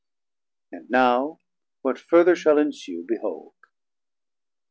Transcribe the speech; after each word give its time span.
And 0.71 0.89
now 0.89 1.37
what 1.83 1.99
further 1.99 2.35
shall 2.35 2.57
ensue, 2.57 3.05
behold. 3.07 3.53